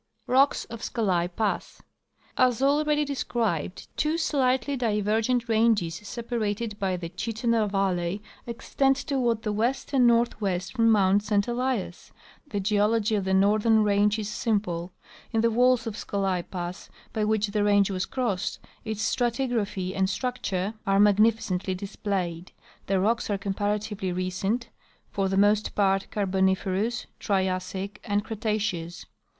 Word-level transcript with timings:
Rocks 0.25 0.65
of 0.65 0.81
Scolai 0.81 1.27
Pass.— 1.27 1.79
As 2.35 2.59
already 2.63 3.05
described, 3.05 3.87
two 3.95 4.17
slightly 4.17 4.75
diver 4.75 5.21
gent 5.21 5.47
ranges, 5.47 5.93
separated 6.07 6.79
by 6.79 6.97
the 6.97 7.07
Chittenah 7.09 7.69
valley, 7.69 8.19
extend 8.47 8.95
toward 8.95 9.43
the 9.43 9.51
west 9.51 9.93
and 9.93 10.07
northwest 10.07 10.73
from 10.73 10.89
mount 10.89 11.21
St 11.21 11.47
Elias. 11.47 12.11
The 12.47 12.59
geology 12.59 13.13
of 13.13 13.25
the 13.25 13.35
northern 13.35 13.83
range 13.83 14.17
is 14.17 14.27
simple. 14.27 14.91
In 15.31 15.41
the 15.41 15.51
walls 15.51 15.85
of 15.85 15.95
Scolai 15.95 16.49
pass, 16.49 16.89
by 17.13 17.23
which 17.23 17.49
the 17.49 17.63
range 17.63 17.91
was 17.91 18.07
crossed, 18.07 18.57
its 18.83 19.03
stratigraphy 19.03 19.95
and 19.95 20.09
structure 20.09 20.73
are 20.87 20.99
magnificently 20.99 21.75
displayed. 21.75 22.51
The 22.87 22.99
rocks 22.99 23.29
are 23.29 23.37
comparatively 23.37 24.11
recent, 24.11 24.69
for 25.11 25.29
the 25.29 25.37
most 25.37 25.75
part 25.75 26.07
Carboniferous, 26.09 27.05
Triassic, 27.19 28.01
and 28.03 28.23
Cretaceous. 28.25 29.05